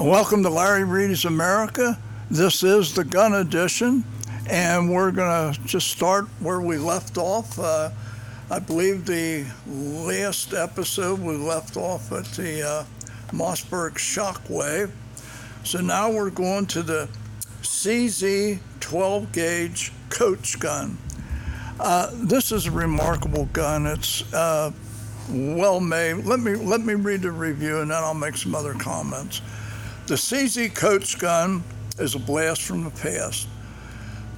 Welcome 0.00 0.42
to 0.44 0.48
Larry 0.48 0.84
Reed's 0.84 1.26
America. 1.26 1.98
This 2.30 2.62
is 2.62 2.94
the 2.94 3.04
gun 3.04 3.34
edition, 3.34 4.02
and 4.48 4.90
we're 4.90 5.10
going 5.10 5.52
to 5.52 5.60
just 5.66 5.88
start 5.88 6.24
where 6.38 6.62
we 6.62 6.78
left 6.78 7.18
off. 7.18 7.58
Uh, 7.58 7.90
I 8.50 8.60
believe 8.60 9.04
the 9.04 9.44
last 9.66 10.54
episode 10.54 11.20
we 11.20 11.36
left 11.36 11.76
off 11.76 12.12
at 12.12 12.24
the 12.32 12.66
uh, 12.66 12.84
Mossberg 13.30 13.96
Shockwave. 13.96 14.90
So 15.64 15.82
now 15.82 16.10
we're 16.10 16.30
going 16.30 16.64
to 16.68 16.82
the 16.82 17.06
CZ 17.60 18.58
12 18.80 19.32
gauge 19.32 19.92
coach 20.08 20.58
gun. 20.58 20.96
Uh, 21.78 22.10
this 22.14 22.52
is 22.52 22.64
a 22.64 22.70
remarkable 22.70 23.50
gun. 23.52 23.86
It's 23.86 24.32
uh, 24.32 24.72
well 25.28 25.78
made. 25.78 26.24
Let 26.24 26.40
me 26.40 26.54
let 26.54 26.80
me 26.80 26.94
read 26.94 27.20
the 27.20 27.32
review 27.32 27.80
and 27.80 27.90
then 27.90 28.02
I'll 28.02 28.14
make 28.14 28.38
some 28.38 28.54
other 28.54 28.72
comments. 28.72 29.42
The 30.10 30.16
CZ 30.16 30.74
Coach 30.74 31.20
gun 31.20 31.62
is 31.96 32.16
a 32.16 32.18
blast 32.18 32.62
from 32.62 32.82
the 32.82 32.90
past. 32.90 33.46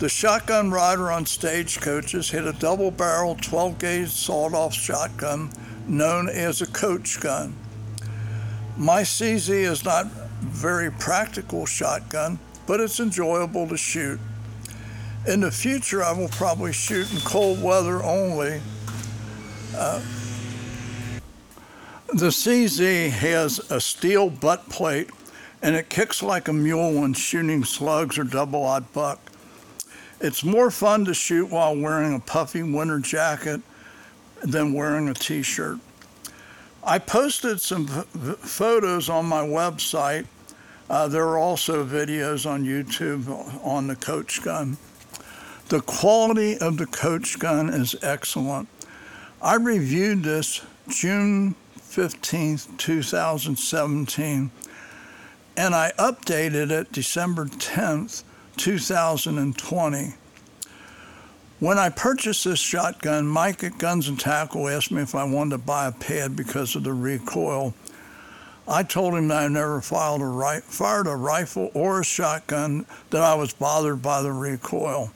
The 0.01 0.09
shotgun 0.11 0.71
rider 0.71 1.11
on 1.11 1.25
stagecoaches 1.25 2.29
hit 2.29 2.47
a 2.47 2.53
double 2.53 2.91
barrel 2.91 3.39
12 3.41 3.79
gauge 3.79 4.11
sawed 4.11 4.53
off 4.53 4.75
shotgun 4.75 5.51
known 5.89 6.29
as 6.29 6.61
a 6.61 6.67
coach 6.67 7.21
gun. 7.21 7.57
My 8.77 9.01
CZ 9.01 9.49
is 9.49 9.83
not 9.83 10.05
a 10.05 10.29
very 10.41 10.91
practical 10.91 11.65
shotgun, 11.65 12.39
but 12.67 12.79
it's 12.79 13.01
enjoyable 13.01 13.67
to 13.69 13.79
shoot. 13.79 14.21
In 15.27 15.41
the 15.41 15.51
future, 15.51 16.05
I 16.05 16.13
will 16.13 16.29
probably 16.29 16.75
shoot 16.75 17.11
in 17.15 17.21
cold 17.21 17.63
weather 17.63 18.03
only. 18.03 18.61
Uh, 19.75 20.03
the 22.09 22.29
CZ 22.29 23.09
has 23.09 23.59
a 23.71 23.81
steel 23.81 24.29
butt 24.29 24.69
plate 24.69 25.09
and 25.63 25.77
it 25.77 25.89
kicks 25.89 26.23
like 26.23 26.49
a 26.49 26.53
mule 26.53 27.01
when 27.01 27.15
shooting 27.15 27.65
slugs 27.65 28.19
or 28.19 28.25
double 28.25 28.65
aught 28.65 28.93
buck. 28.93 29.21
It's 30.21 30.45
more 30.45 30.71
fun 30.71 31.05
to 31.07 31.15
shoot 31.15 31.51
while 31.51 31.77
wearing 31.77 32.15
a 32.15 32.21
puffy 32.21 32.63
winter 32.63 32.99
jacket 32.99 33.61
than 34.43 34.73
wearing 34.73 35.09
a 35.09 35.15
t 35.15 35.43
shirt. 35.43 35.79
I 36.85 36.99
posted 36.99 37.61
some 37.61 37.87
photos 37.87 39.09
on 39.09 39.27
my 39.27 39.43
website. 39.43 40.27
Uh, 40.91 41.07
there 41.07 41.27
are 41.29 41.39
also 41.39 41.87
videos 41.87 42.45
on 42.45 42.65
YouTube 42.65 43.29
on 43.65 43.87
the 43.87 43.95
coach 43.97 44.43
gun. 44.43 44.77
The 45.69 45.81
quality 45.81 46.59
of 46.59 46.77
the 46.77 46.87
coach 46.87 47.39
gun 47.39 47.69
is 47.69 47.95
excellent. 48.03 48.69
I 49.41 49.55
reviewed 49.55 50.25
this 50.25 50.61
June 50.89 51.55
15th, 51.79 52.77
2017, 52.79 54.51
and 55.57 55.75
I 55.75 55.93
updated 55.99 56.71
it 56.71 56.93
December 56.93 57.47
10th, 57.47 58.23
2020. 58.57 60.15
When 61.61 61.79
I 61.79 61.91
purchased 61.91 62.45
this 62.45 62.59
shotgun, 62.59 63.27
Mike 63.29 63.63
at 63.63 63.79
Guns 63.79 64.09
and 64.09 64.19
Tackle 64.19 64.69
asked 64.69 64.91
me 64.91 65.03
if 65.03 65.15
I 65.15 65.25
wanted 65.25 65.51
to 65.51 65.59
buy 65.59 65.87
a 65.87 65.93
pad 65.93 66.35
because 66.35 66.75
of 66.75 66.85
the 66.85 66.93
recoil. 66.93 67.75
I 68.67 68.83
told 68.83 69.15
him 69.15 69.29
that 69.29 69.43
I 69.43 69.49
never 69.49 69.77
a 69.77 70.19
ri- 70.19 70.61
fired 70.61 71.07
a 71.07 71.17
rifle 71.17 71.71
or 71.75 72.01
a 72.01 72.05
shotgun, 72.05 72.87
that 73.11 73.23
I 73.23 73.35
was 73.35 73.53
bothered 73.53 74.03
by 74.03 74.23
the 74.23 74.33
recoil. 74.33 75.13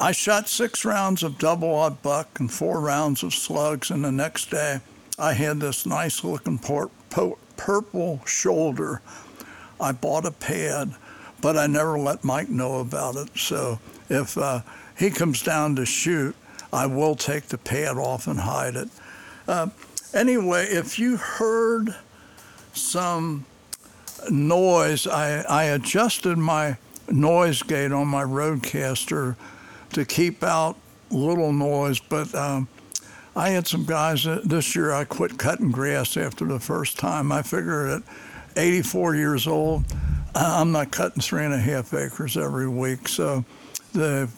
I 0.00 0.12
shot 0.12 0.48
six 0.48 0.84
rounds 0.84 1.22
of 1.22 1.38
double 1.38 1.68
aught 1.68 2.02
buck 2.02 2.40
and 2.40 2.52
four 2.52 2.80
rounds 2.80 3.22
of 3.22 3.34
slugs, 3.34 3.90
and 3.90 4.04
the 4.04 4.12
next 4.12 4.50
day 4.50 4.80
I 5.18 5.34
had 5.34 5.60
this 5.60 5.86
nice 5.86 6.24
looking 6.24 6.58
port, 6.58 6.90
po- 7.10 7.38
purple 7.56 8.20
shoulder. 8.26 9.00
I 9.80 9.92
bought 9.92 10.26
a 10.26 10.30
pad, 10.30 10.94
but 11.40 11.56
I 11.56 11.66
never 11.66 11.98
let 11.98 12.24
Mike 12.24 12.48
know 12.48 12.78
about 12.78 13.16
it. 13.16 13.36
So 13.36 13.78
if 14.08 14.38
uh, 14.38 14.60
he 14.98 15.10
comes 15.10 15.42
down 15.42 15.76
to 15.76 15.86
shoot, 15.86 16.36
I 16.72 16.86
will 16.86 17.16
take 17.16 17.44
the 17.48 17.58
pad 17.58 17.96
off 17.96 18.26
and 18.26 18.40
hide 18.40 18.76
it. 18.76 18.88
Uh, 19.46 19.68
anyway, 20.14 20.66
if 20.66 20.98
you 20.98 21.16
heard 21.16 21.94
some 22.72 23.44
noise, 24.30 25.06
I, 25.06 25.42
I 25.42 25.64
adjusted 25.64 26.38
my 26.38 26.76
noise 27.10 27.62
gate 27.62 27.92
on 27.92 28.08
my 28.08 28.22
RodeCaster 28.22 29.36
to 29.92 30.04
keep 30.04 30.42
out 30.42 30.76
little 31.10 31.52
noise, 31.52 32.00
but 32.00 32.34
um, 32.34 32.68
I 33.34 33.50
had 33.50 33.66
some 33.66 33.84
guys 33.84 34.24
this 34.44 34.76
year. 34.76 34.92
I 34.92 35.04
quit 35.04 35.38
cutting 35.38 35.70
grass 35.70 36.16
after 36.16 36.44
the 36.44 36.60
first 36.60 36.98
time. 36.98 37.32
I 37.32 37.42
figured 37.42 37.90
at 37.90 38.02
84 38.56 39.14
years 39.14 39.46
old, 39.46 39.84
I'm 40.34 40.72
not 40.72 40.90
cutting 40.90 41.22
three 41.22 41.44
and 41.44 41.54
a 41.54 41.58
half 41.58 41.94
acres 41.94 42.36
every 42.36 42.68
week. 42.68 43.08
So 43.08 43.44
the 43.92 44.28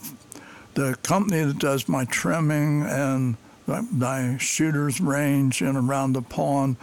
the 0.74 0.96
company 1.02 1.44
that 1.44 1.58
does 1.58 1.88
my 1.88 2.04
trimming 2.04 2.82
and 2.82 3.36
my 3.66 4.36
shooters 4.38 5.00
range 5.00 5.62
and 5.62 5.76
around 5.76 6.14
the 6.14 6.22
pond, 6.22 6.76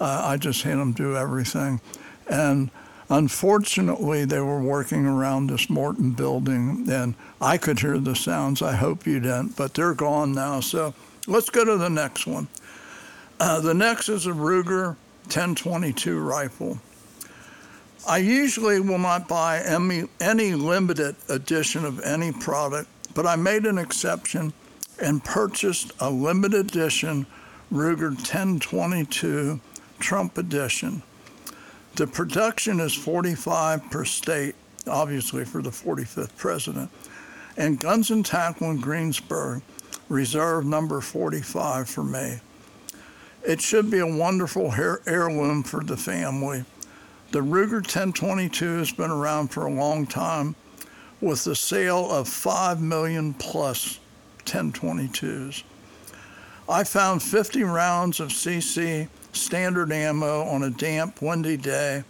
uh, 0.00 0.22
I 0.24 0.36
just 0.36 0.62
had 0.62 0.76
them 0.76 0.92
do 0.92 1.16
everything. 1.16 1.80
And 2.28 2.70
unfortunately, 3.08 4.26
they 4.26 4.40
were 4.40 4.60
working 4.60 5.06
around 5.06 5.48
this 5.48 5.70
Morton 5.70 6.12
building, 6.12 6.86
and 6.90 7.14
I 7.40 7.56
could 7.56 7.80
hear 7.80 7.98
the 7.98 8.14
sounds. 8.14 8.60
I 8.60 8.74
hope 8.74 9.06
you 9.06 9.18
didn't, 9.18 9.56
but 9.56 9.72
they're 9.72 9.94
gone 9.94 10.32
now. 10.32 10.60
So 10.60 10.94
Let's 11.28 11.50
go 11.50 11.62
to 11.62 11.76
the 11.76 11.90
next 11.90 12.26
one. 12.26 12.48
Uh, 13.38 13.60
the 13.60 13.74
next 13.74 14.08
is 14.08 14.24
a 14.24 14.30
Ruger 14.30 14.96
1022 15.26 16.18
rifle. 16.18 16.78
I 18.08 18.16
usually 18.16 18.80
will 18.80 18.98
not 18.98 19.28
buy 19.28 19.60
any, 19.60 20.04
any 20.22 20.54
limited 20.54 21.16
edition 21.28 21.84
of 21.84 22.00
any 22.00 22.32
product, 22.32 22.88
but 23.12 23.26
I 23.26 23.36
made 23.36 23.66
an 23.66 23.76
exception 23.76 24.54
and 25.02 25.22
purchased 25.22 25.92
a 26.00 26.08
limited 26.08 26.70
edition 26.70 27.26
Ruger 27.70 28.08
1022 28.08 29.60
Trump 30.00 30.38
edition. 30.38 31.02
The 31.96 32.06
production 32.06 32.80
is 32.80 32.94
45 32.94 33.90
per 33.90 34.06
state, 34.06 34.54
obviously 34.86 35.44
for 35.44 35.60
the 35.60 35.68
45th 35.68 36.34
president. 36.38 36.90
And 37.58 37.78
Guns 37.78 38.10
and 38.10 38.24
Tackle 38.24 38.70
in 38.70 38.80
Greensburg 38.80 39.60
reserve 40.08 40.64
number 40.64 41.00
45 41.00 41.88
for 41.88 42.04
me. 42.04 42.40
It 43.46 43.60
should 43.60 43.90
be 43.90 43.98
a 43.98 44.06
wonderful 44.06 44.74
heirloom 45.06 45.62
for 45.62 45.82
the 45.82 45.96
family. 45.96 46.64
The 47.30 47.40
Ruger 47.40 47.82
1022 47.82 48.78
has 48.78 48.92
been 48.92 49.10
around 49.10 49.48
for 49.48 49.66
a 49.66 49.72
long 49.72 50.06
time 50.06 50.56
with 51.20 51.44
the 51.44 51.54
sale 51.54 52.10
of 52.10 52.28
5 52.28 52.80
million 52.80 53.34
plus 53.34 54.00
1022s. 54.44 55.62
I 56.68 56.84
found 56.84 57.22
50 57.22 57.62
rounds 57.64 58.20
of 58.20 58.28
CC 58.28 59.08
standard 59.32 59.92
ammo 59.92 60.42
on 60.42 60.62
a 60.62 60.70
damp, 60.70 61.22
windy 61.22 61.56
day, 61.56 62.04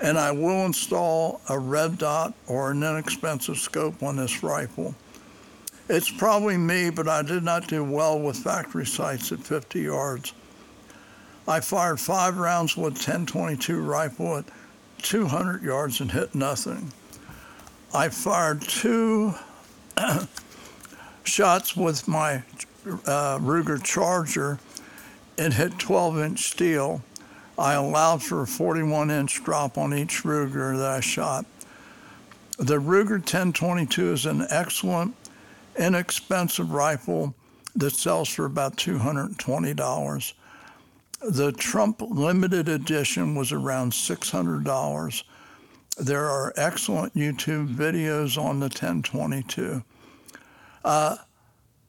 and 0.00 0.18
I 0.18 0.32
will 0.32 0.64
install 0.66 1.40
a 1.48 1.58
red 1.58 1.98
dot 1.98 2.34
or 2.46 2.70
an 2.70 2.82
inexpensive 2.82 3.58
scope 3.58 4.02
on 4.02 4.16
this 4.16 4.42
rifle. 4.42 4.94
It's 5.92 6.08
probably 6.08 6.56
me, 6.56 6.90
but 6.90 7.08
I 7.08 7.22
did 7.22 7.42
not 7.42 7.66
do 7.66 7.82
well 7.82 8.16
with 8.16 8.36
factory 8.36 8.86
sights 8.86 9.32
at 9.32 9.40
50 9.40 9.80
yards. 9.80 10.32
I 11.48 11.58
fired 11.58 11.98
five 11.98 12.38
rounds 12.38 12.76
with 12.76 12.92
1022 12.92 13.80
rifle 13.82 14.36
at 14.36 14.44
200 15.02 15.64
yards 15.64 16.00
and 16.00 16.12
hit 16.12 16.32
nothing. 16.32 16.92
I 17.92 18.08
fired 18.08 18.62
two 18.62 19.34
shots 21.24 21.76
with 21.76 22.06
my 22.06 22.44
uh, 22.86 23.40
Ruger 23.40 23.82
Charger 23.82 24.60
and 25.36 25.54
hit 25.54 25.76
12 25.80 26.18
inch 26.20 26.50
steel. 26.50 27.02
I 27.58 27.72
allowed 27.72 28.22
for 28.22 28.42
a 28.42 28.46
41 28.46 29.10
inch 29.10 29.42
drop 29.42 29.76
on 29.76 29.92
each 29.92 30.22
Ruger 30.22 30.76
that 30.76 30.88
I 30.88 31.00
shot. 31.00 31.46
The 32.58 32.76
Ruger 32.76 33.18
1022 33.18 34.12
is 34.12 34.26
an 34.26 34.46
excellent 34.50 35.16
inexpensive 35.78 36.72
rifle 36.72 37.34
that 37.76 37.92
sells 37.92 38.28
for 38.28 38.44
about 38.44 38.76
$220. 38.76 40.32
The 41.22 41.52
Trump 41.52 42.00
limited 42.00 42.68
edition 42.68 43.34
was 43.34 43.52
around 43.52 43.92
$600. 43.92 45.22
There 45.98 46.26
are 46.26 46.52
excellent 46.56 47.14
YouTube 47.14 47.74
videos 47.74 48.42
on 48.42 48.60
the 48.60 48.66
1022. 48.66 49.82
Uh, 50.84 51.16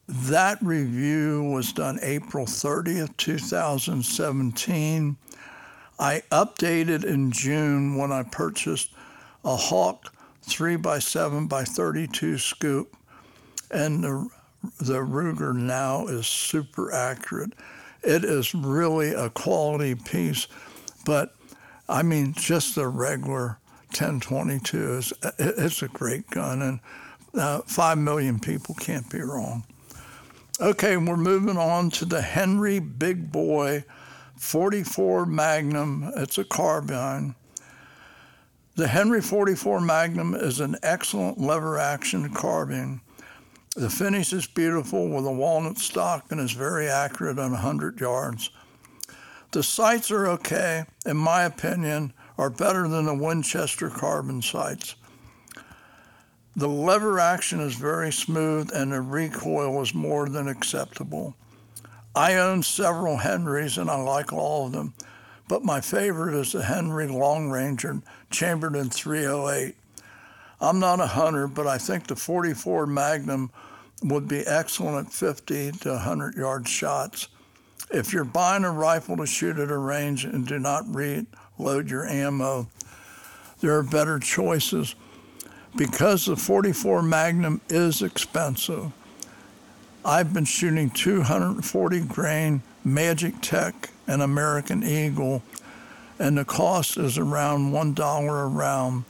that 0.07 0.57
review 0.61 1.43
was 1.43 1.71
done 1.71 1.99
April 2.01 2.45
30th, 2.45 3.15
2017. 3.15 5.15
I 5.97 6.23
updated 6.31 7.05
in 7.05 7.31
June 7.31 7.95
when 7.95 8.11
I 8.11 8.23
purchased 8.23 8.93
a 9.45 9.55
Hawke 9.55 10.11
3x7 10.45 11.47
by 11.47 11.63
32 11.63 12.37
scoop 12.37 12.97
and 13.71 14.03
the, 14.03 14.29
the 14.79 14.99
Ruger 14.99 15.55
now 15.55 16.07
is 16.07 16.27
super 16.27 16.91
accurate. 16.91 17.53
It 18.03 18.23
is 18.23 18.55
really 18.55 19.13
a 19.13 19.29
quality 19.29 19.95
piece, 19.95 20.47
but 21.05 21.35
I 21.87 22.03
mean, 22.03 22.33
just 22.33 22.75
the 22.75 22.87
regular 22.87 23.59
1022 23.89 24.93
is 24.93 25.13
it's 25.37 25.81
a 25.81 25.87
great 25.87 26.29
gun, 26.29 26.61
and 26.61 26.79
uh, 27.33 27.61
five 27.65 27.97
million 27.97 28.39
people 28.39 28.75
can't 28.75 29.09
be 29.09 29.21
wrong. 29.21 29.65
Okay, 30.59 30.95
we're 30.95 31.17
moving 31.17 31.57
on 31.57 31.89
to 31.91 32.05
the 32.05 32.21
Henry 32.21 32.79
Big 32.79 33.31
Boy 33.31 33.83
44 34.37 35.25
Magnum. 35.25 36.11
It's 36.15 36.37
a 36.37 36.43
carbine. 36.43 37.35
The 38.75 38.87
Henry 38.87 39.21
44 39.21 39.81
Magnum 39.81 40.33
is 40.33 40.59
an 40.59 40.77
excellent 40.81 41.39
lever 41.39 41.77
action 41.77 42.33
carbine. 42.33 43.01
The 43.75 43.89
finish 43.89 44.33
is 44.33 44.47
beautiful 44.47 45.07
with 45.07 45.25
a 45.25 45.31
walnut 45.31 45.77
stock 45.77 46.25
and 46.29 46.41
is 46.41 46.51
very 46.51 46.89
accurate 46.89 47.39
on 47.39 47.51
100 47.51 48.01
yards. 48.01 48.49
The 49.51 49.63
sights 49.63 50.11
are 50.11 50.27
okay, 50.27 50.83
in 51.05 51.15
my 51.15 51.43
opinion, 51.43 52.11
are 52.37 52.49
better 52.49 52.89
than 52.89 53.05
the 53.05 53.15
Winchester 53.15 53.89
carbon 53.89 54.41
sights. 54.41 54.95
The 56.53 56.67
lever 56.67 57.17
action 57.17 57.61
is 57.61 57.75
very 57.75 58.11
smooth 58.11 58.71
and 58.73 58.91
the 58.91 58.99
recoil 58.99 59.81
is 59.81 59.93
more 59.93 60.27
than 60.27 60.49
acceptable. 60.49 61.35
I 62.13 62.35
own 62.35 62.63
several 62.63 63.17
Henrys 63.17 63.77
and 63.77 63.89
I 63.89 63.95
like 63.95 64.33
all 64.33 64.65
of 64.65 64.73
them, 64.73 64.95
but 65.47 65.63
my 65.63 65.79
favorite 65.79 66.35
is 66.35 66.51
the 66.51 66.63
Henry 66.63 67.07
Long 67.07 67.49
Ranger 67.49 68.01
chambered 68.29 68.75
in 68.75 68.89
308. 68.89 69.75
I'm 70.61 70.79
not 70.79 70.99
a 70.99 71.07
hunter, 71.07 71.47
but 71.47 71.65
I 71.65 71.79
think 71.79 72.05
the 72.05 72.15
44 72.15 72.85
Magnum 72.85 73.49
would 74.03 74.27
be 74.27 74.45
excellent 74.45 75.07
at 75.07 75.13
50 75.13 75.71
to 75.71 75.89
100 75.89 76.35
yard 76.35 76.67
shots. 76.67 77.27
If 77.89 78.13
you're 78.13 78.23
buying 78.23 78.63
a 78.63 78.71
rifle 78.71 79.17
to 79.17 79.25
shoot 79.25 79.57
at 79.57 79.71
a 79.71 79.77
range 79.77 80.23
and 80.23 80.47
do 80.47 80.59
not 80.59 80.85
reload 80.87 81.89
your 81.89 82.05
ammo, 82.05 82.67
there 83.59 83.75
are 83.75 83.83
better 83.83 84.19
choices. 84.19 84.95
Because 85.75 86.25
the 86.25 86.35
44 86.35 87.01
Magnum 87.01 87.61
is 87.69 88.01
expensive, 88.01 88.91
I've 90.03 90.33
been 90.33 90.45
shooting 90.45 90.89
240 90.89 92.01
grain 92.01 92.61
Magtech 92.85 93.89
and 94.07 94.21
American 94.21 94.83
Eagle, 94.83 95.43
and 96.19 96.37
the 96.37 96.45
cost 96.45 96.97
is 96.97 97.17
around 97.17 97.71
$1 97.71 98.43
a 98.43 98.47
round. 98.47 99.05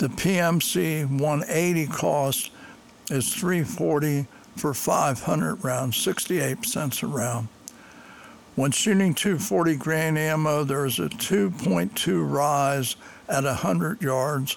The 0.00 0.08
PMC 0.08 1.06
180 1.10 1.86
cost 1.88 2.50
is 3.10 3.34
340 3.34 4.26
for 4.56 4.72
500 4.72 5.62
rounds, 5.62 5.98
68 5.98 6.64
cents 6.64 7.02
a 7.02 7.06
round. 7.06 7.48
When 8.56 8.70
shooting 8.70 9.12
240 9.12 9.76
grain 9.76 10.16
ammo, 10.16 10.64
there 10.64 10.86
is 10.86 10.98
a 10.98 11.10
2.2 11.10 12.32
rise 12.32 12.96
at 13.28 13.44
100 13.44 14.00
yards 14.00 14.56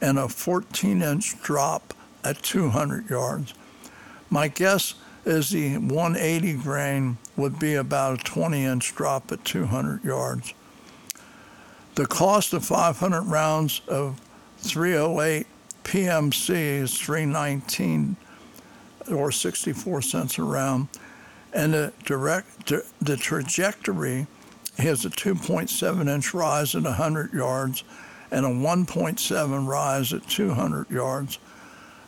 and 0.00 0.18
a 0.18 0.30
14 0.30 1.02
inch 1.02 1.42
drop 1.42 1.92
at 2.24 2.42
200 2.42 3.10
yards. 3.10 3.52
My 4.30 4.48
guess 4.48 4.94
is 5.26 5.50
the 5.50 5.76
180 5.76 6.54
grain 6.54 7.18
would 7.36 7.58
be 7.58 7.74
about 7.74 8.22
a 8.22 8.24
20 8.24 8.64
inch 8.64 8.94
drop 8.94 9.30
at 9.30 9.44
200 9.44 10.02
yards. 10.02 10.54
The 11.96 12.06
cost 12.06 12.54
of 12.54 12.64
500 12.64 13.24
rounds 13.24 13.82
of 13.86 14.18
308 14.60 15.46
PMC 15.84 16.50
is 16.50 16.98
319 16.98 18.16
or 19.10 19.32
64 19.32 20.02
cents 20.02 20.38
a 20.38 20.42
round 20.42 20.88
and 21.52 21.74
the 21.74 21.92
direct 22.04 22.72
the 23.00 23.16
trajectory 23.16 24.26
has 24.78 25.04
a 25.04 25.10
2.7 25.10 26.08
inch 26.08 26.34
rise 26.34 26.74
at 26.74 26.82
100 26.82 27.32
yards 27.32 27.84
and 28.30 28.46
a 28.46 28.48
1.7 28.48 29.66
rise 29.66 30.12
at 30.12 30.28
200 30.28 30.90
yards. 30.90 31.38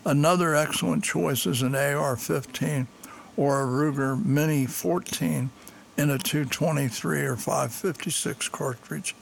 Another 0.04 0.54
excellent 0.54 1.04
choice 1.04 1.46
is 1.46 1.62
an 1.62 1.74
AR-15 1.74 2.86
or 3.36 3.62
a 3.62 3.66
Ruger 3.66 4.24
Mini 4.24 4.66
14 4.66 5.50
in 5.96 6.10
a 6.10 6.18
223 6.18 7.20
or 7.22 7.36
556 7.36 8.48
cartridge. 8.48 9.14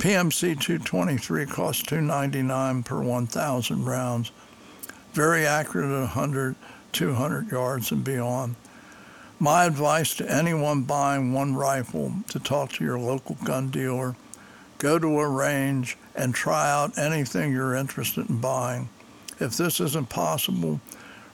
PMC 0.00 0.58
223 0.58 1.44
costs 1.44 1.82
299 1.82 2.84
per 2.84 3.02
1,000 3.02 3.84
rounds. 3.84 4.32
Very 5.12 5.44
accurate 5.44 5.90
at 5.90 6.00
100, 6.00 6.56
200 6.92 7.52
yards 7.52 7.92
and 7.92 8.02
beyond. 8.02 8.56
My 9.38 9.66
advice 9.66 10.14
to 10.14 10.32
anyone 10.32 10.84
buying 10.84 11.34
one 11.34 11.54
rifle 11.54 12.14
to 12.30 12.38
talk 12.38 12.72
to 12.72 12.84
your 12.84 12.98
local 12.98 13.36
gun 13.44 13.68
dealer. 13.68 14.16
Go 14.78 14.98
to 14.98 15.20
a 15.20 15.28
range 15.28 15.98
and 16.14 16.34
try 16.34 16.70
out 16.70 16.96
anything 16.96 17.52
you're 17.52 17.74
interested 17.74 18.30
in 18.30 18.40
buying. 18.40 18.88
If 19.38 19.58
this 19.58 19.80
isn't 19.80 20.08
possible, 20.08 20.80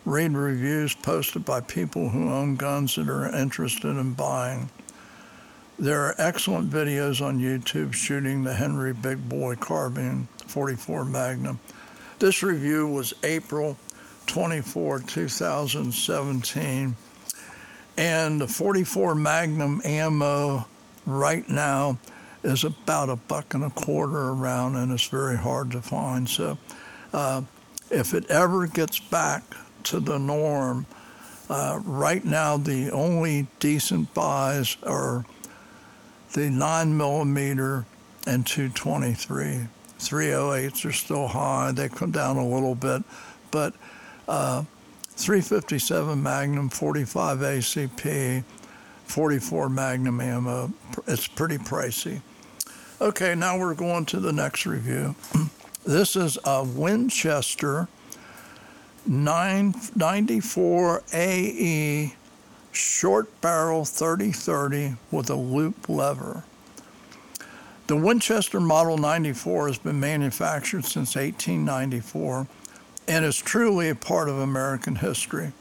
read 0.04 0.32
reviews 0.32 0.92
posted 0.92 1.44
by 1.44 1.60
people 1.60 2.08
who 2.08 2.32
own 2.32 2.56
guns 2.56 2.96
that 2.96 3.08
are 3.08 3.32
interested 3.32 3.90
in 3.90 4.14
buying. 4.14 4.70
There 5.78 6.00
are 6.06 6.14
excellent 6.16 6.70
videos 6.70 7.20
on 7.20 7.38
YouTube 7.38 7.92
shooting 7.92 8.44
the 8.44 8.54
Henry 8.54 8.94
Big 8.94 9.28
Boy 9.28 9.56
Carbine 9.56 10.26
44 10.46 11.04
Magnum. 11.04 11.60
This 12.18 12.42
review 12.42 12.88
was 12.88 13.12
April 13.22 13.76
24, 14.26 15.00
2017 15.00 16.96
and 17.98 18.40
the 18.40 18.48
44 18.48 19.14
Magnum 19.14 19.82
ammo 19.84 20.66
right 21.04 21.46
now 21.48 21.98
is 22.42 22.64
about 22.64 23.10
a 23.10 23.16
buck 23.16 23.52
and 23.52 23.64
a 23.64 23.70
quarter 23.70 24.30
around, 24.30 24.76
and 24.76 24.92
it's 24.92 25.08
very 25.08 25.36
hard 25.36 25.70
to 25.72 25.82
find. 25.82 26.28
So, 26.28 26.56
uh, 27.12 27.42
if 27.90 28.14
it 28.14 28.30
ever 28.30 28.66
gets 28.66 28.98
back 28.98 29.42
to 29.84 30.00
the 30.00 30.18
norm, 30.18 30.86
uh, 31.48 31.80
right 31.84 32.24
now 32.24 32.56
the 32.56 32.90
only 32.90 33.46
decent 33.60 34.12
buys 34.14 34.76
are 34.82 35.24
the 36.32 36.50
9 36.50 36.96
millimeter 36.96 37.84
and 38.26 38.46
223. 38.46 39.68
308s 39.98 40.84
are 40.84 40.92
still 40.92 41.28
high. 41.28 41.72
They 41.72 41.88
come 41.88 42.10
down 42.10 42.36
a 42.36 42.46
little 42.46 42.74
bit, 42.74 43.02
but 43.50 43.74
uh, 44.28 44.64
357 45.16 46.22
Magnum, 46.22 46.68
45 46.68 47.38
ACP, 47.38 48.44
44 49.06 49.68
Magnum 49.68 50.20
ammo. 50.20 50.72
It's 51.06 51.26
pretty 51.26 51.58
pricey. 51.58 52.20
Okay, 53.00 53.34
now 53.34 53.58
we're 53.58 53.74
going 53.74 54.04
to 54.06 54.20
the 54.20 54.32
next 54.32 54.66
review. 54.66 55.14
This 55.86 56.16
is 56.16 56.36
a 56.42 56.64
Winchester 56.64 57.86
994 59.06 61.02
AE 61.12 62.12
short 62.76 63.40
barrel 63.40 63.84
3030 63.84 64.96
with 65.10 65.30
a 65.30 65.34
loop 65.34 65.88
lever. 65.88 66.44
The 67.86 67.96
Winchester 67.96 68.60
Model 68.60 68.98
94 68.98 69.68
has 69.68 69.78
been 69.78 70.00
manufactured 70.00 70.84
since 70.84 71.16
1894 71.16 72.46
and 73.08 73.24
is 73.24 73.38
truly 73.38 73.88
a 73.88 73.94
part 73.94 74.28
of 74.28 74.38
American 74.38 74.96
history. 74.96 75.52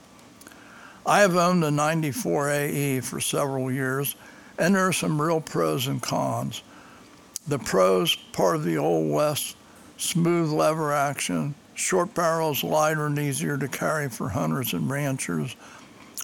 I 1.05 1.19
have 1.21 1.35
owned 1.35 1.63
a 1.63 1.71
94 1.71 2.49
AE 2.49 2.99
for 3.01 3.21
several 3.21 3.71
years, 3.71 4.15
and 4.57 4.75
there 4.75 4.87
are 4.87 4.93
some 4.93 5.21
real 5.21 5.39
pros 5.39 5.85
and 5.85 6.01
cons. 6.01 6.63
The 7.47 7.59
pros, 7.59 8.15
part 8.15 8.55
of 8.55 8.63
the 8.63 8.77
Old 8.77 9.11
West, 9.11 9.55
smooth 9.97 10.49
lever 10.49 10.91
action, 10.91 11.53
short 11.75 12.13
barrels 12.15 12.63
lighter 12.63 13.05
and 13.05 13.19
easier 13.19 13.57
to 13.57 13.67
carry 13.67 14.09
for 14.09 14.29
hunters 14.29 14.73
and 14.73 14.89
ranchers. 14.89 15.55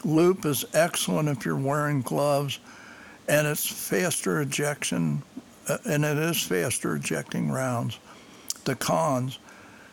Loop 0.03 0.45
is 0.45 0.65
excellent 0.73 1.29
if 1.29 1.45
you're 1.45 1.55
wearing 1.55 2.01
gloves, 2.01 2.59
and 3.27 3.47
it's 3.47 3.67
faster 3.67 4.41
ejection, 4.41 5.23
uh, 5.67 5.77
and 5.85 6.03
it 6.03 6.17
is 6.17 6.41
faster 6.41 6.95
ejecting 6.95 7.51
rounds. 7.51 7.99
The 8.65 8.75
cons, 8.75 9.39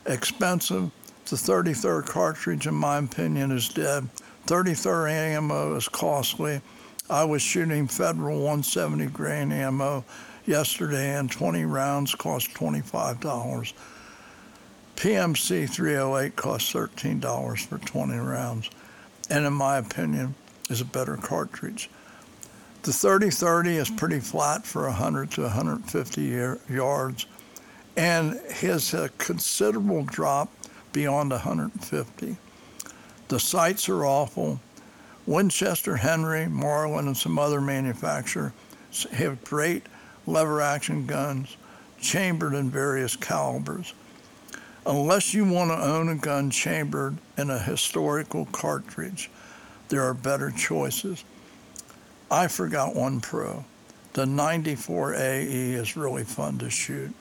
expensive, 0.06 0.90
the 1.26 1.36
30-30 1.36 2.06
cartridge, 2.06 2.66
in 2.66 2.74
my 2.74 2.98
opinion, 2.98 3.52
is 3.52 3.68
dead. 3.68 4.08
30-30 4.46 5.10
ammo 5.12 5.76
is 5.76 5.88
costly. 5.88 6.60
I 7.10 7.24
was 7.24 7.42
shooting 7.42 7.86
Federal 7.86 8.38
170 8.38 9.06
grain 9.06 9.52
ammo 9.52 10.04
yesterday, 10.46 11.14
and 11.14 11.30
20 11.30 11.64
rounds 11.64 12.14
cost 12.14 12.52
$25. 12.54 13.72
PMC 14.96 15.70
308 15.70 16.34
costs 16.34 16.72
$13 16.72 17.66
for 17.66 17.78
20 17.78 18.16
rounds, 18.16 18.70
and 19.30 19.46
in 19.46 19.52
my 19.52 19.78
opinion, 19.78 20.34
is 20.70 20.80
a 20.80 20.84
better 20.84 21.16
cartridge. 21.16 21.90
The 22.82 22.92
30-30 22.92 23.76
is 23.76 23.90
pretty 23.90 24.20
flat 24.20 24.64
for 24.64 24.84
100 24.84 25.32
to 25.32 25.42
150 25.42 26.56
yards 26.70 27.26
and 27.96 28.40
has 28.52 28.94
a 28.94 29.10
considerable 29.18 30.04
drop 30.04 30.52
beyond 30.92 31.30
150. 31.30 32.36
The 33.28 33.40
sights 33.40 33.88
are 33.88 34.06
awful. 34.06 34.60
Winchester, 35.26 35.96
Henry, 35.96 36.48
Marlin, 36.48 37.08
and 37.08 37.16
some 37.16 37.38
other 37.38 37.60
manufacturers 37.60 38.52
have 39.12 39.44
great 39.44 39.84
lever 40.26 40.60
action 40.62 41.06
guns, 41.06 41.56
chambered 42.00 42.54
in 42.54 42.70
various 42.70 43.16
calibers. 43.16 43.92
Unless 44.88 45.34
you 45.34 45.44
want 45.44 45.70
to 45.70 45.86
own 45.86 46.08
a 46.08 46.14
gun 46.14 46.48
chambered 46.48 47.18
in 47.36 47.50
a 47.50 47.58
historical 47.58 48.46
cartridge, 48.46 49.30
there 49.90 50.02
are 50.02 50.14
better 50.14 50.50
choices. 50.50 51.24
I 52.30 52.48
forgot 52.48 52.96
one 52.96 53.20
pro. 53.20 53.66
The 54.14 54.24
94 54.24 55.14
AE 55.14 55.72
is 55.72 55.94
really 55.94 56.24
fun 56.24 56.56
to 56.60 56.70
shoot. 56.70 57.12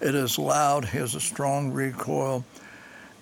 It 0.00 0.14
is 0.14 0.38
loud, 0.38 0.84
has 0.84 1.16
a 1.16 1.20
strong 1.20 1.72
recoil, 1.72 2.44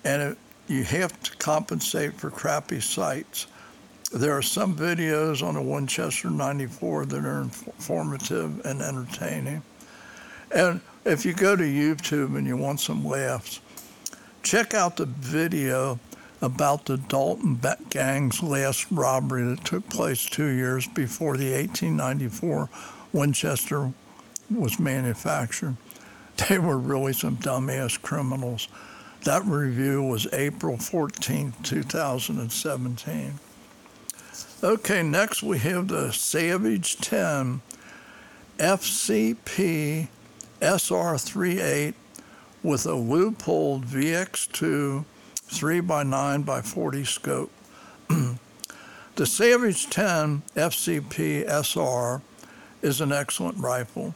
and 0.03 0.21
it, 0.21 0.37
you 0.67 0.83
have 0.83 1.19
to 1.23 1.35
compensate 1.37 2.13
for 2.13 2.29
crappy 2.29 2.79
sights. 2.79 3.47
There 4.11 4.37
are 4.37 4.43
some 4.43 4.75
videos 4.75 5.41
on 5.41 5.55
the 5.55 5.61
Winchester 5.63 6.29
94 6.29 7.07
that 7.07 7.25
are 7.25 7.41
informative 7.41 8.63
and 8.63 8.79
entertaining. 8.79 9.63
And 10.51 10.81
if 11.03 11.25
you 11.25 11.33
go 11.33 11.55
to 11.55 11.63
YouTube 11.63 12.37
and 12.37 12.45
you 12.45 12.57
want 12.57 12.79
some 12.79 13.03
laughs, 13.03 13.59
check 14.43 14.73
out 14.73 14.97
the 14.97 15.05
video 15.05 15.99
about 16.41 16.85
the 16.85 16.97
Dalton 16.97 17.59
Gang's 17.89 18.43
last 18.43 18.85
robbery 18.91 19.43
that 19.43 19.65
took 19.65 19.89
place 19.89 20.25
two 20.25 20.47
years 20.47 20.87
before 20.87 21.37
the 21.37 21.51
1894 21.51 22.69
Winchester 23.13 23.91
was 24.49 24.79
manufactured. 24.79 25.75
They 26.49 26.59
were 26.59 26.77
really 26.77 27.13
some 27.13 27.37
dumbass 27.37 27.99
criminals. 27.99 28.67
That 29.23 29.43
review 29.45 30.03
was 30.03 30.27
April 30.31 30.77
14, 30.77 31.53
2017. 31.63 33.33
Okay, 34.63 35.03
next 35.03 35.41
we 35.43 35.57
have 35.59 35.87
the 35.87 36.11
Savage 36.11 36.97
10 36.97 37.61
FCP 38.59 40.07
SR38 40.61 41.93
with 42.63 42.85
a 42.85 42.89
Leupold 42.89 43.85
VX2 43.85 45.05
3x9 45.49 46.45
by 46.45 46.61
40 46.61 47.03
scope. 47.05 47.51
the 49.15 49.25
Savage 49.25 49.89
10 49.89 50.41
FCP 50.55 51.45
SR 51.47 52.21
is 52.81 53.01
an 53.01 53.11
excellent 53.11 53.57
rifle. 53.57 54.13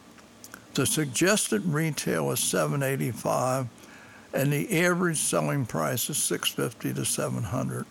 The 0.74 0.86
suggested 0.86 1.64
retail 1.66 2.30
is 2.30 2.40
785 2.40 3.68
and 4.34 4.52
the 4.52 4.82
average 4.82 5.18
selling 5.18 5.66
price 5.66 6.08
is 6.08 6.16
650 6.16 6.94
to 6.94 7.04
700. 7.04 7.86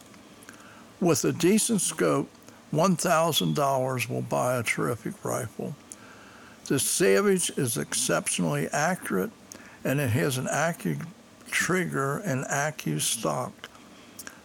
With 0.99 1.23
a 1.25 1.31
decent 1.31 1.81
scope, 1.81 2.29
$1,000 2.73 4.09
will 4.09 4.21
buy 4.21 4.57
a 4.57 4.63
terrific 4.63 5.23
rifle. 5.23 5.75
The 6.65 6.79
Savage 6.79 7.51
is 7.57 7.77
exceptionally 7.77 8.67
accurate 8.69 9.31
and 9.83 9.99
it 9.99 10.09
has 10.09 10.37
an 10.37 10.45
accu 10.45 11.05
trigger 11.49 12.19
and 12.19 12.45
AccuStock. 12.45 13.51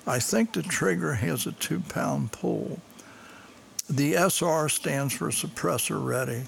I 0.07 0.19
think 0.19 0.53
the 0.53 0.63
trigger 0.63 1.15
has 1.15 1.47
a 1.47 1.53
two 1.53 1.81
pound 1.81 2.33
pull. 2.33 2.81
The 3.89 4.15
SR 4.15 4.69
stands 4.69 5.15
for 5.15 5.29
suppressor 5.29 6.05
ready. 6.05 6.43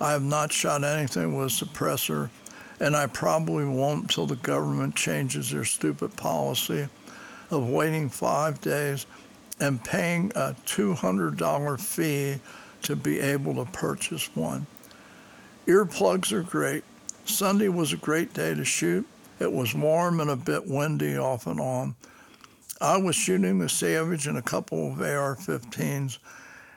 I 0.00 0.12
have 0.12 0.22
not 0.22 0.52
shot 0.52 0.82
anything 0.82 1.36
with 1.36 1.46
a 1.46 1.64
suppressor, 1.64 2.30
and 2.80 2.96
I 2.96 3.06
probably 3.06 3.64
won't 3.64 4.02
until 4.02 4.26
the 4.26 4.36
government 4.36 4.96
changes 4.96 5.50
their 5.50 5.64
stupid 5.64 6.16
policy 6.16 6.88
of 7.50 7.68
waiting 7.68 8.08
five 8.08 8.60
days 8.60 9.06
and 9.60 9.82
paying 9.84 10.32
a 10.34 10.56
$200 10.66 11.80
fee 11.80 12.40
to 12.82 12.96
be 12.96 13.20
able 13.20 13.64
to 13.64 13.70
purchase 13.70 14.34
one. 14.34 14.66
Earplugs 15.66 16.32
are 16.32 16.42
great. 16.42 16.82
Sunday 17.24 17.68
was 17.68 17.92
a 17.92 17.96
great 17.96 18.32
day 18.34 18.54
to 18.54 18.64
shoot. 18.64 19.06
It 19.38 19.52
was 19.52 19.74
warm 19.74 20.20
and 20.20 20.30
a 20.30 20.36
bit 20.36 20.66
windy 20.66 21.16
off 21.16 21.46
and 21.46 21.60
on. 21.60 21.94
I 22.80 22.96
was 22.96 23.14
shooting 23.14 23.58
the 23.58 23.68
Savage 23.68 24.26
and 24.26 24.38
a 24.38 24.42
couple 24.42 24.92
of 24.92 25.00
AR 25.00 25.36
15s, 25.36 26.18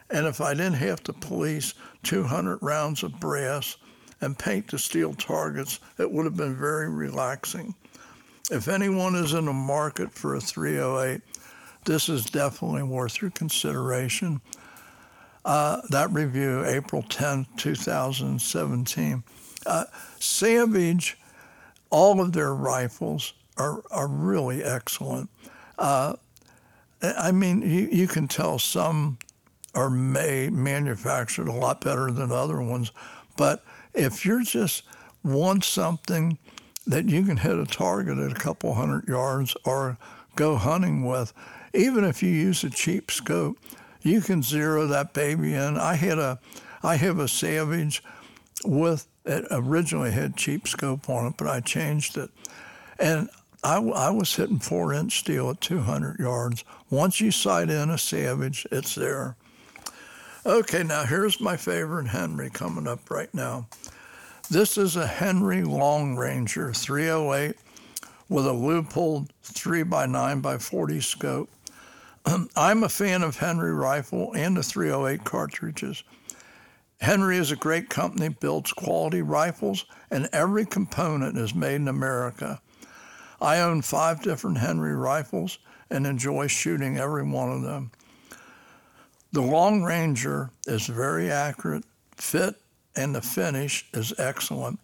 and 0.09 0.27
if 0.27 0.39
I 0.39 0.53
didn't 0.53 0.73
have 0.73 1.01
to 1.03 1.13
police 1.13 1.73
200 2.03 2.59
rounds 2.61 3.01
of 3.01 3.19
brass 3.19 3.77
and 4.21 4.37
paint 4.37 4.69
the 4.69 4.77
steel 4.77 5.13
targets, 5.15 5.79
it 5.97 6.11
would 6.11 6.25
have 6.25 6.37
been 6.37 6.55
very 6.55 6.89
relaxing. 6.89 7.73
If 8.51 8.67
anyone 8.67 9.15
is 9.15 9.33
in 9.33 9.45
the 9.45 9.53
market 9.53 10.11
for 10.11 10.35
a 10.35 10.39
308, 10.39 11.21
this 11.85 12.07
is 12.07 12.25
definitely 12.25 12.83
worth 12.83 13.21
your 13.21 13.31
consideration. 13.31 14.41
Uh, 15.43 15.81
that 15.89 16.11
review, 16.11 16.63
April 16.65 17.03
10, 17.03 17.47
2017. 17.57 19.23
Uh, 19.65 19.85
Savage 20.19 21.17
all 21.89 22.19
of 22.19 22.33
their 22.33 22.53
rifles 22.53 23.33
are, 23.57 23.83
are 23.91 24.07
really 24.07 24.63
excellent. 24.63 25.29
Uh, 25.77 26.15
I 27.01 27.31
mean, 27.31 27.61
you, 27.61 27.87
you 27.91 28.07
can 28.07 28.27
tell 28.27 28.59
some 28.59 29.17
are 29.73 29.89
made, 29.89 30.53
manufactured 30.53 31.47
a 31.47 31.53
lot 31.53 31.81
better 31.81 32.11
than 32.11 32.31
other 32.31 32.61
ones, 32.61 32.91
but 33.37 33.63
if 33.93 34.25
you're 34.25 34.43
just 34.43 34.83
want 35.23 35.63
something 35.63 36.37
that 36.87 37.09
you 37.09 37.23
can 37.23 37.37
hit 37.37 37.57
a 37.57 37.65
target 37.65 38.17
at 38.17 38.31
a 38.31 38.35
couple 38.35 38.73
hundred 38.73 39.07
yards 39.07 39.55
or 39.65 39.97
go 40.35 40.55
hunting 40.55 41.05
with, 41.05 41.33
even 41.73 42.03
if 42.03 42.23
you 42.23 42.29
use 42.29 42.63
a 42.63 42.69
cheap 42.69 43.11
scope, 43.11 43.57
you 44.01 44.21
can 44.21 44.41
zero 44.41 44.87
that 44.87 45.13
baby 45.13 45.53
in. 45.53 45.77
I 45.77 45.95
had 45.95 46.19
a, 46.19 46.39
I 46.83 46.95
have 46.95 47.19
a 47.19 47.27
Savage 47.27 48.03
with 48.63 49.07
it 49.25 49.45
originally 49.51 50.11
had 50.11 50.37
cheap 50.37 50.67
scope 50.67 51.09
on 51.09 51.27
it, 51.27 51.33
but 51.37 51.47
I 51.47 51.59
changed 51.59 52.17
it. 52.17 52.29
And 52.99 53.29
I, 53.63 53.77
I 53.77 54.09
was 54.11 54.35
hitting 54.35 54.59
four 54.59 54.93
inch 54.93 55.19
steel 55.19 55.49
at 55.49 55.61
200 55.61 56.19
yards. 56.19 56.63
Once 56.89 57.19
you 57.19 57.31
sight 57.31 57.69
in 57.69 57.89
a 57.89 57.97
Savage, 57.97 58.67
it's 58.71 58.95
there. 58.95 59.35
Okay, 60.45 60.83
now 60.83 61.05
here's 61.05 61.41
my 61.41 61.57
favorite 61.57 62.07
Henry 62.07 62.51
coming 62.51 62.87
up 62.87 63.09
right 63.09 63.33
now. 63.33 63.67
This 64.49 64.77
is 64.77 64.95
a 64.95 65.07
Henry 65.07 65.63
Long 65.63 66.15
Ranger 66.15 66.71
308 66.71 67.55
with 68.29 68.45
a 68.45 68.51
Leupold 68.51 69.29
3x9x40 69.43 71.03
scope. 71.03 71.49
I'm 72.55 72.83
a 72.83 72.89
fan 72.89 73.23
of 73.23 73.37
Henry 73.37 73.73
rifle 73.73 74.33
and 74.35 74.55
the 74.55 74.61
308 74.61 75.23
cartridges. 75.23 76.03
Henry 77.01 77.37
is 77.37 77.51
a 77.51 77.55
great 77.55 77.89
company, 77.89 78.29
builds 78.29 78.71
quality 78.71 79.21
rifles, 79.21 79.85
and 80.09 80.29
every 80.31 80.65
component 80.65 81.37
is 81.37 81.53
made 81.53 81.75
in 81.75 81.87
America. 81.87 82.61
I 83.41 83.59
own 83.59 83.81
five 83.81 84.21
different 84.21 84.57
Henry 84.57 84.95
rifles 84.95 85.59
and 85.89 86.07
enjoy 86.07 86.47
shooting 86.47 86.97
every 86.97 87.23
one 87.23 87.51
of 87.51 87.61
them. 87.61 87.91
The 89.33 89.41
Long 89.41 89.83
Ranger 89.83 90.49
is 90.65 90.87
very 90.87 91.29
accurate, 91.29 91.83
fit, 92.15 92.55
and 92.95 93.13
the 93.13 93.21
finish 93.21 93.85
is 93.93 94.13
excellent. 94.17 94.79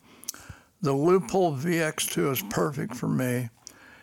The 0.82 0.94
Leupold 0.94 1.60
VX2 1.60 2.32
is 2.32 2.44
perfect 2.50 2.96
for 2.96 3.08
me. 3.08 3.50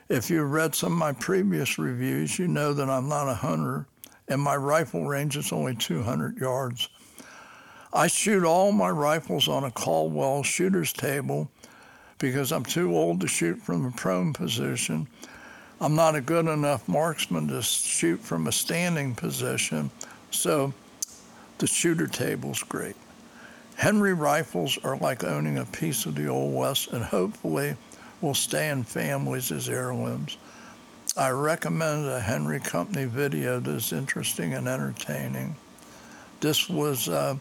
If 0.08 0.30
you've 0.30 0.50
read 0.50 0.74
some 0.74 0.92
of 0.92 0.98
my 0.98 1.12
previous 1.12 1.78
reviews, 1.78 2.38
you 2.38 2.48
know 2.48 2.72
that 2.72 2.88
I'm 2.88 3.08
not 3.08 3.28
a 3.28 3.34
hunter 3.34 3.86
and 4.28 4.40
my 4.40 4.56
rifle 4.56 5.06
range 5.06 5.36
is 5.36 5.52
only 5.52 5.74
200 5.74 6.38
yards. 6.38 6.88
I 7.92 8.06
shoot 8.06 8.44
all 8.44 8.72
my 8.72 8.90
rifles 8.90 9.48
on 9.48 9.64
a 9.64 9.70
Caldwell 9.70 10.42
shooter's 10.42 10.92
table 10.92 11.50
because 12.18 12.52
I'm 12.52 12.64
too 12.64 12.94
old 12.94 13.20
to 13.22 13.28
shoot 13.28 13.62
from 13.62 13.86
a 13.86 13.90
prone 13.90 14.32
position. 14.32 15.06
I'm 15.80 15.94
not 15.94 16.14
a 16.14 16.20
good 16.20 16.46
enough 16.46 16.86
marksman 16.86 17.48
to 17.48 17.62
shoot 17.62 18.20
from 18.20 18.46
a 18.46 18.52
standing 18.52 19.14
position, 19.14 19.90
so 20.30 20.74
the 21.58 21.66
shooter 21.66 22.06
table's 22.06 22.62
great. 22.62 22.96
Henry 23.76 24.12
rifles 24.12 24.76
are 24.84 24.96
like 24.98 25.24
owning 25.24 25.58
a 25.58 25.64
piece 25.64 26.04
of 26.04 26.16
the 26.16 26.26
Old 26.26 26.54
West 26.54 26.88
and 26.88 27.04
hopefully 27.04 27.76
will 28.20 28.34
stay 28.34 28.68
in 28.68 28.82
families 28.82 29.52
as 29.52 29.68
heirlooms. 29.68 30.36
I 31.16 31.30
recommend 31.30 32.06
a 32.06 32.20
Henry 32.20 32.60
Company 32.60 33.06
video 33.06 33.60
that's 33.60 33.92
interesting 33.92 34.54
and 34.54 34.68
entertaining. 34.68 35.56
This 36.40 36.68
was 36.68 37.08
uh, 37.08 37.36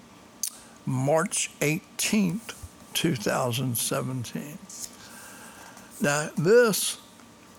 March 0.88 1.52
18th, 1.60 2.56
2017. 2.94 4.58
Now, 6.00 6.30
this 6.38 6.98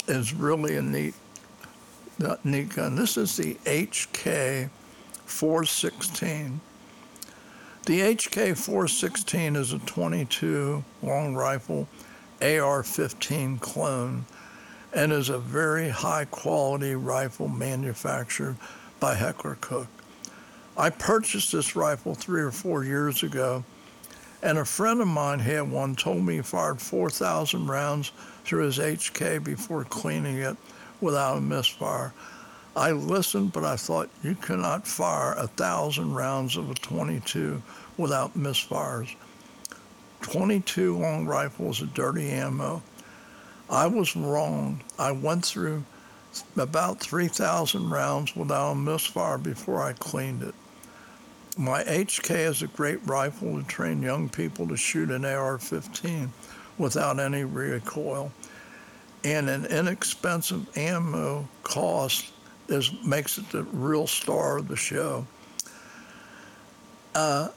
is 0.06 0.32
really 0.32 0.76
a 0.76 0.82
neat, 0.82 1.12
neat 2.42 2.74
gun. 2.74 2.96
This 2.96 3.18
is 3.18 3.36
the 3.36 3.56
HK 3.66 4.70
416. 5.26 6.62
The 7.84 8.00
HK 8.00 8.56
416 8.56 9.56
is 9.56 9.74
a 9.74 9.78
22 9.80 10.82
long 11.02 11.34
rifle 11.34 11.86
AR 12.40 12.82
15 12.82 13.58
clone 13.58 14.24
and 14.94 15.12
is 15.12 15.28
a 15.28 15.38
very 15.38 15.90
high 15.90 16.24
quality 16.24 16.94
rifle 16.94 17.48
manufactured 17.48 18.56
by 18.98 19.16
Heckler 19.16 19.58
Koch. 19.60 19.97
I 20.78 20.90
purchased 20.90 21.50
this 21.50 21.74
rifle 21.74 22.14
three 22.14 22.40
or 22.40 22.52
four 22.52 22.84
years 22.84 23.24
ago, 23.24 23.64
And 24.40 24.58
a 24.58 24.64
friend 24.64 25.00
of 25.00 25.08
mine 25.08 25.40
had 25.40 25.68
one, 25.68 25.96
told 25.96 26.22
me 26.22 26.36
he 26.36 26.42
fired 26.42 26.80
4,000 26.80 27.66
rounds 27.66 28.12
through 28.44 28.62
his 28.62 28.78
HK 28.78 29.42
before 29.42 29.82
cleaning 29.82 30.38
it 30.38 30.56
without 31.00 31.38
a 31.38 31.40
misfire. 31.40 32.12
I 32.76 32.92
listened, 32.92 33.52
but 33.52 33.64
I 33.64 33.74
thought 33.74 34.08
you 34.22 34.36
cannot 34.36 34.86
fire 34.86 35.32
a 35.32 35.48
thousand 35.48 36.14
rounds 36.14 36.56
of 36.56 36.70
a 36.70 36.74
22 36.74 37.60
without 37.96 38.38
misfires. 38.38 39.16
22 40.20 40.96
long 40.96 41.26
rifles 41.26 41.82
of 41.82 41.92
dirty 41.92 42.30
ammo. 42.30 42.84
I 43.68 43.88
was 43.88 44.14
wrong. 44.14 44.82
I 44.96 45.10
went 45.10 45.44
through 45.44 45.82
about 46.56 47.00
3,000 47.00 47.90
rounds 47.90 48.36
without 48.36 48.70
a 48.70 48.74
misfire 48.76 49.38
before 49.38 49.82
I 49.82 49.94
cleaned 49.94 50.44
it. 50.44 50.54
My 51.60 51.82
HK 51.82 52.30
is 52.30 52.62
a 52.62 52.68
great 52.68 53.04
rifle 53.04 53.60
to 53.60 53.66
train 53.66 54.00
young 54.00 54.28
people 54.28 54.68
to 54.68 54.76
shoot 54.76 55.10
an 55.10 55.24
AR 55.24 55.58
15 55.58 56.32
without 56.78 57.18
any 57.18 57.42
recoil. 57.42 58.30
And 59.24 59.50
an 59.50 59.66
inexpensive 59.66 60.78
ammo 60.78 61.48
cost 61.64 62.30
is 62.68 62.92
makes 63.04 63.38
it 63.38 63.50
the 63.50 63.64
real 63.64 64.06
star 64.06 64.58
of 64.58 64.68
the 64.68 64.76
show. 64.76 65.26
Uh, 67.12 67.48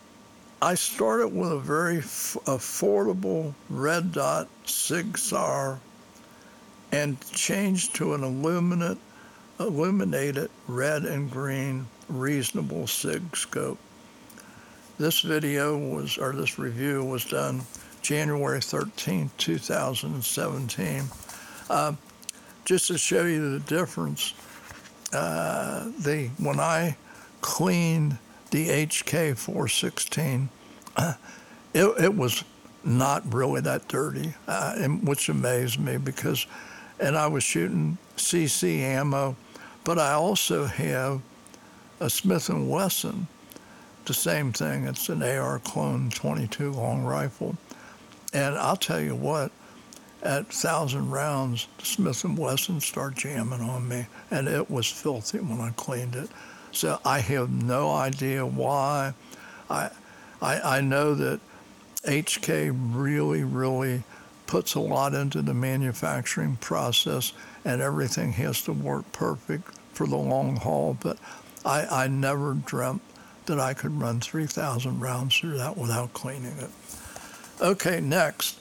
I 0.63 0.73
started 0.73 1.27
with 1.27 1.51
a 1.51 1.59
very 1.59 1.99
f- 1.99 2.37
affordable 2.45 3.53
red 3.69 4.13
dot 4.13 4.47
Sig 4.65 5.15
Sauer 5.15 5.79
and 6.91 7.21
changed 7.33 7.93
to 7.97 8.15
an 8.15 8.23
illuminate, 8.23 8.97
illuminated 9.59 10.49
red 10.67 11.05
and 11.05 11.29
green 11.29 11.85
reasonable 12.09 12.87
SIG 12.87 13.37
scope. 13.37 13.77
This 15.01 15.21
video 15.21 15.75
was, 15.75 16.19
or 16.19 16.31
this 16.31 16.59
review 16.59 17.03
was 17.03 17.25
done 17.25 17.63
January 18.03 18.61
13, 18.61 19.31
2017. 19.35 21.03
Uh, 21.71 21.93
just 22.65 22.85
to 22.85 22.99
show 22.99 23.23
you 23.23 23.57
the 23.57 23.61
difference, 23.61 24.35
uh, 25.11 25.89
the 26.01 26.29
when 26.37 26.59
I 26.59 26.97
cleaned 27.41 28.19
the 28.51 28.67
HK 28.69 29.35
416, 29.39 30.49
uh, 30.95 31.13
it, 31.73 32.03
it, 32.03 32.13
was 32.13 32.43
not 32.83 33.33
really 33.33 33.61
that 33.61 33.87
dirty, 33.87 34.35
uh, 34.47 34.75
which 34.87 35.29
amazed 35.29 35.79
me 35.79 35.97
because, 35.97 36.45
and 36.99 37.17
I 37.17 37.25
was 37.25 37.43
shooting 37.43 37.97
CC 38.17 38.81
ammo, 38.81 39.35
but 39.83 39.97
I 39.97 40.13
also 40.13 40.65
have 40.65 41.21
a 41.99 42.07
Smith 42.07 42.49
and 42.49 42.69
Wesson, 42.69 43.25
the 44.05 44.13
same 44.13 44.53
thing. 44.53 44.85
It's 44.85 45.09
an 45.09 45.23
AR 45.23 45.59
clone 45.59 46.09
22 46.09 46.71
long 46.71 47.03
rifle, 47.03 47.55
and 48.33 48.55
I'll 48.55 48.77
tell 48.77 49.01
you 49.01 49.15
what, 49.15 49.51
at 50.23 50.47
thousand 50.47 51.09
rounds, 51.09 51.67
Smith 51.81 52.23
Wesson 52.23 52.79
start 52.79 53.15
jamming 53.15 53.61
on 53.61 53.87
me, 53.87 54.05
and 54.29 54.47
it 54.47 54.69
was 54.69 54.87
filthy 54.87 55.39
when 55.39 55.59
I 55.59 55.71
cleaned 55.71 56.15
it. 56.15 56.29
So 56.71 56.99
I 57.03 57.19
have 57.19 57.49
no 57.49 57.91
idea 57.91 58.45
why. 58.45 59.13
I, 59.69 59.89
I, 60.41 60.77
I 60.77 60.81
know 60.81 61.15
that 61.15 61.39
HK 62.03 62.75
really, 62.93 63.43
really 63.43 64.03
puts 64.47 64.75
a 64.75 64.79
lot 64.79 65.13
into 65.13 65.41
the 65.41 65.53
manufacturing 65.53 66.57
process, 66.57 67.33
and 67.65 67.81
everything 67.81 68.33
has 68.33 68.61
to 68.63 68.73
work 68.73 69.11
perfect 69.11 69.75
for 69.93 70.07
the 70.07 70.17
long 70.17 70.57
haul. 70.57 70.97
But 70.99 71.17
I, 71.65 72.03
I 72.03 72.07
never 72.07 72.53
dreamt 72.53 73.01
that 73.45 73.59
I 73.59 73.73
could 73.73 73.99
run 73.99 74.19
3,000 74.19 74.99
rounds 74.99 75.37
through 75.37 75.57
that 75.57 75.77
without 75.77 76.13
cleaning 76.13 76.57
it. 76.57 76.69
Okay, 77.61 77.99
next. 77.99 78.59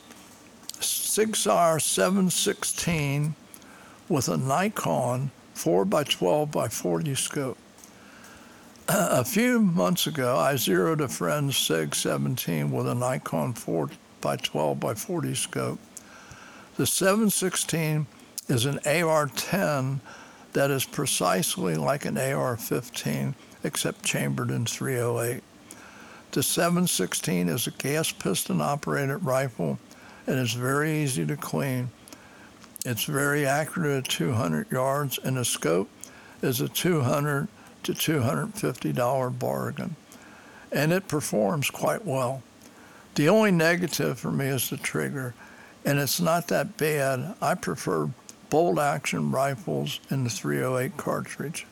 Sig 0.81 1.37
Sauer 1.37 1.79
716 1.79 3.35
with 4.09 4.29
a 4.29 4.37
Nikon 4.37 5.31
4x12 5.55 6.51
by 6.51 6.69
40 6.69 7.15
scope. 7.15 7.59
A 8.89 9.25
few 9.25 9.61
months 9.61 10.07
ago, 10.07 10.37
I 10.37 10.57
zeroed 10.57 11.01
a 11.01 11.09
friend's 11.09 11.57
SIG 11.57 11.95
17 11.95 12.73
with 12.73 12.89
a 12.89 12.95
Nikon 12.95 13.55
4x12 13.55 14.81
by 14.81 14.95
40 14.95 15.35
scope. 15.35 15.79
The 16.77 16.87
716 16.87 18.07
is 18.49 18.65
an 18.65 18.81
AR 18.87 19.27
10 19.29 20.01
that 20.55 20.71
is 20.71 20.85
precisely 20.85 21.77
like 21.77 22.05
an 22.05 22.19
AR 22.19 22.57
15, 22.57 23.35
except 23.65 24.05
chambered 24.05 24.51
in 24.51 24.67
308. 24.67 25.43
The 26.33 26.43
716 26.43 27.49
is 27.49 27.67
a 27.67 27.73
gas 27.73 28.13
piston 28.13 28.61
operated 28.61 29.25
rifle 29.25 29.79
and 30.27 30.39
it's 30.39 30.53
very 30.53 31.03
easy 31.03 31.27
to 31.27 31.37
clean. 31.37 31.91
It's 32.85 33.05
very 33.05 33.47
accurate 33.47 34.05
at 34.05 34.11
200 34.11 34.71
yards, 34.71 35.19
and 35.19 35.37
the 35.37 35.45
scope 35.45 35.91
is 36.41 36.61
a 36.61 36.69
200 36.69 37.49
to 37.83 37.95
250 37.95 38.93
dollar 38.93 39.31
bargain, 39.31 39.97
and 40.71 40.93
it 40.93 41.09
performs 41.09 41.69
quite 41.71 42.05
well. 42.05 42.43
The 43.17 43.29
only 43.29 43.51
negative 43.51 44.19
for 44.19 44.31
me 44.31 44.47
is 44.47 44.71
the 44.71 44.77
trigger, 44.77 45.35
and 45.85 45.99
it's 45.99 46.21
not 46.21 46.49
that 46.49 46.77
bad. 46.77 47.35
I 47.43 47.55
prefer 47.55 48.11
bolt 48.49 48.79
action 48.79 49.31
rifles 49.31 50.01
in 50.11 50.25
the 50.25 50.31
308 50.31 50.97
cartridge. 50.97 51.67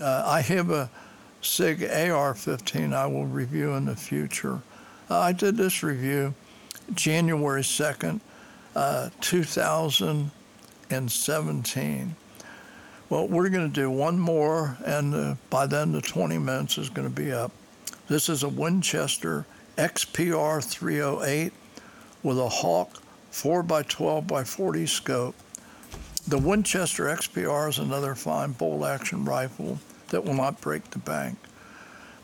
Uh, 0.00 0.24
I 0.26 0.40
have 0.40 0.70
a 0.70 0.90
SIG 1.42 1.84
AR 1.84 2.34
15 2.34 2.94
I 2.94 3.06
will 3.06 3.26
review 3.26 3.74
in 3.74 3.84
the 3.84 3.96
future. 3.96 4.62
Uh, 5.10 5.18
I 5.18 5.32
did 5.32 5.56
this 5.56 5.82
review 5.82 6.34
January 6.94 7.62
2nd, 7.62 8.20
uh, 8.74 9.10
2017. 9.20 12.16
Well, 13.10 13.28
we're 13.28 13.50
going 13.50 13.68
to 13.68 13.74
do 13.74 13.90
one 13.90 14.18
more, 14.18 14.78
and 14.86 15.14
uh, 15.14 15.34
by 15.50 15.66
then 15.66 15.92
the 15.92 16.00
20 16.00 16.38
minutes 16.38 16.78
is 16.78 16.88
going 16.88 17.08
to 17.08 17.14
be 17.14 17.30
up. 17.32 17.52
This 18.08 18.30
is 18.30 18.42
a 18.42 18.48
Winchester 18.48 19.44
XPR 19.76 20.64
308 20.64 21.52
with 22.22 22.38
a 22.38 22.48
Hawke 22.48 23.02
4x12 23.32 24.26
by 24.26 24.44
40 24.44 24.86
scope. 24.86 25.34
The 26.30 26.38
Winchester 26.38 27.06
XPR 27.06 27.70
is 27.70 27.78
another 27.80 28.14
fine 28.14 28.52
bolt 28.52 28.86
action 28.86 29.24
rifle 29.24 29.80
that 30.10 30.24
will 30.24 30.34
not 30.34 30.60
break 30.60 30.88
the 30.88 31.00
bank. 31.00 31.36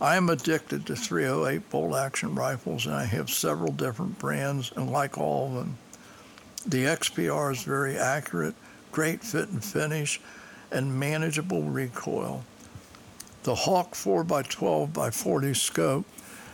I 0.01 0.15
am 0.15 0.31
addicted 0.31 0.87
to 0.87 0.95
308 0.95 1.69
bolt 1.71 1.97
action 1.97 2.37
rifles, 2.37 2.87
and 2.87 2.95
I 2.95 3.05
have 3.05 3.31
several 3.31 3.73
different 3.73 4.21
brands 4.21 4.71
and 4.77 4.93
like 4.93 5.19
all 5.19 5.49
of 5.49 5.55
them. 5.55 5.79
The 6.65 6.85
XPR 6.85 7.51
is 7.51 7.65
very 7.65 7.99
accurate, 7.99 8.55
great 8.93 9.25
fit 9.25 9.49
and 9.49 9.65
finish, 9.65 10.21
and 10.71 11.01
manageable 11.01 11.65
recoil. 11.65 12.45
The 13.43 13.57
Hawke 13.57 13.95
4x12 13.95 14.93
by 14.93 15.11
40 15.11 15.53
scope 15.53 16.07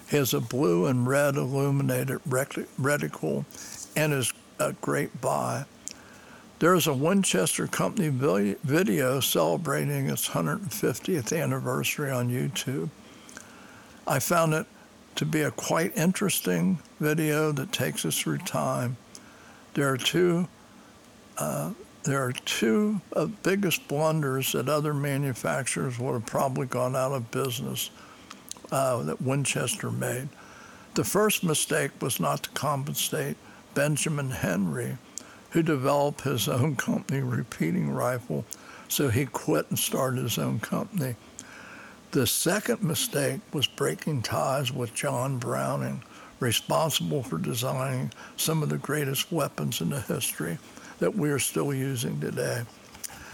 has 0.06 0.32
a 0.32 0.40
blue 0.40 0.86
and 0.86 1.06
red 1.06 1.36
illuminated 1.36 2.24
reticle 2.24 3.44
and 3.94 4.14
is 4.14 4.32
a 4.58 4.72
great 4.72 5.20
buy. 5.20 5.66
There 6.62 6.76
is 6.76 6.86
a 6.86 6.94
Winchester 6.94 7.66
Company 7.66 8.08
video 8.08 9.18
celebrating 9.18 10.08
its 10.08 10.28
150th 10.28 11.36
anniversary 11.36 12.08
on 12.08 12.30
YouTube. 12.30 12.88
I 14.06 14.20
found 14.20 14.54
it 14.54 14.66
to 15.16 15.26
be 15.26 15.40
a 15.40 15.50
quite 15.50 15.96
interesting 15.96 16.78
video 17.00 17.50
that 17.50 17.72
takes 17.72 18.04
us 18.04 18.16
through 18.16 18.38
time. 18.38 18.96
There 19.74 19.92
are 19.92 19.96
two. 19.96 20.46
Uh, 21.36 21.72
there 22.04 22.22
are 22.22 22.30
two 22.30 23.00
of 23.10 23.42
biggest 23.42 23.88
blunders 23.88 24.52
that 24.52 24.68
other 24.68 24.94
manufacturers 24.94 25.98
would 25.98 26.12
have 26.12 26.26
probably 26.26 26.68
gone 26.68 26.94
out 26.94 27.10
of 27.10 27.32
business 27.32 27.90
uh, 28.70 29.02
that 29.02 29.20
Winchester 29.20 29.90
made. 29.90 30.28
The 30.94 31.02
first 31.02 31.42
mistake 31.42 31.90
was 32.00 32.20
not 32.20 32.44
to 32.44 32.50
compensate 32.50 33.36
Benjamin 33.74 34.30
Henry, 34.30 34.98
who 35.52 35.62
developed 35.62 36.22
his 36.22 36.48
own 36.48 36.76
company, 36.76 37.20
Repeating 37.20 37.90
Rifle, 37.90 38.44
so 38.88 39.08
he 39.08 39.26
quit 39.26 39.68
and 39.68 39.78
started 39.78 40.22
his 40.22 40.38
own 40.38 40.60
company. 40.60 41.14
The 42.10 42.26
second 42.26 42.82
mistake 42.82 43.40
was 43.52 43.66
breaking 43.66 44.22
ties 44.22 44.72
with 44.72 44.94
John 44.94 45.38
Browning, 45.38 46.02
responsible 46.40 47.22
for 47.22 47.38
designing 47.38 48.12
some 48.36 48.62
of 48.62 48.68
the 48.68 48.78
greatest 48.78 49.30
weapons 49.30 49.80
in 49.80 49.90
the 49.90 50.00
history 50.00 50.58
that 50.98 51.14
we 51.14 51.30
are 51.30 51.38
still 51.38 51.72
using 51.72 52.20
today. 52.20 52.62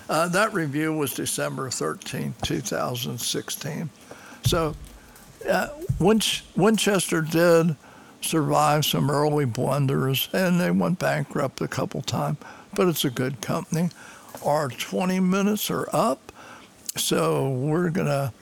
Uh, 0.08 0.28
that 0.28 0.52
review 0.54 0.92
was 0.92 1.12
December 1.12 1.70
13, 1.70 2.34
2016. 2.42 3.90
So 4.44 4.74
uh, 5.48 5.68
Winch- 5.98 6.44
Winchester 6.56 7.20
did 7.20 7.76
survive 8.20 8.84
some 8.84 9.10
early 9.10 9.44
blunders 9.44 10.28
and 10.32 10.60
they 10.60 10.70
went 10.70 10.98
bankrupt 10.98 11.60
a 11.60 11.68
couple 11.68 12.02
times, 12.02 12.38
but 12.74 12.88
it's 12.88 13.04
a 13.04 13.10
good 13.10 13.40
company. 13.40 13.90
Our 14.44 14.68
20 14.68 15.20
minutes 15.20 15.70
are 15.70 15.88
up, 15.92 16.32
so 16.96 17.50
we're 17.50 17.90
going 17.90 18.06
to 18.06 18.32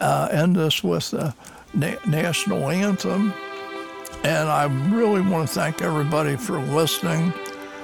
uh, 0.00 0.28
end 0.30 0.56
this 0.56 0.82
with 0.82 1.10
the 1.10 1.34
na- 1.74 1.98
national 2.06 2.68
anthem. 2.68 3.32
And 4.24 4.48
I 4.48 4.64
really 4.94 5.20
want 5.20 5.48
to 5.48 5.54
thank 5.54 5.82
everybody 5.82 6.36
for 6.36 6.58
listening. 6.58 7.32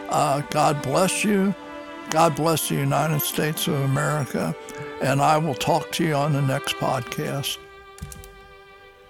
Uh, 0.08 0.42
God 0.50 0.82
bless 0.82 1.24
you. 1.24 1.54
God 2.10 2.34
bless 2.36 2.68
the 2.68 2.74
United 2.74 3.20
States 3.22 3.68
of 3.68 3.74
America. 3.74 4.54
And 5.00 5.20
I 5.20 5.38
will 5.38 5.54
talk 5.54 5.90
to 5.92 6.04
you 6.04 6.14
on 6.14 6.32
the 6.32 6.42
next 6.42 6.76
podcast. 6.76 7.58